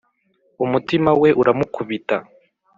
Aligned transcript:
umutima 0.63 1.11
we 1.21 1.29
uramukubita 1.41 2.15